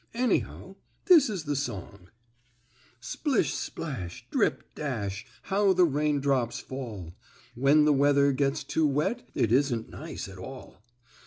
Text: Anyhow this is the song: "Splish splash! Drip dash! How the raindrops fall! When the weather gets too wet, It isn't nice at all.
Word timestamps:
Anyhow 0.15 0.77
this 1.05 1.29
is 1.29 1.43
the 1.43 1.55
song: 1.55 2.09
"Splish 2.99 3.53
splash! 3.53 4.25
Drip 4.31 4.73
dash! 4.73 5.27
How 5.43 5.73
the 5.73 5.85
raindrops 5.85 6.59
fall! 6.59 7.13
When 7.53 7.85
the 7.85 7.93
weather 7.93 8.31
gets 8.31 8.63
too 8.63 8.87
wet, 8.87 9.29
It 9.35 9.51
isn't 9.51 9.91
nice 9.91 10.27
at 10.27 10.39
all. 10.39 10.81